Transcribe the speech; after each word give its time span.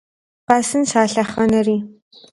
Къэсынщ 0.47 0.91
а 1.01 1.03
лъэхъэнэри! 1.11 1.77